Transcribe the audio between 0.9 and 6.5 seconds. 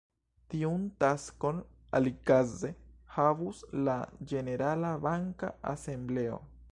taskon alikaze havus la ĝenerala banka asembleo.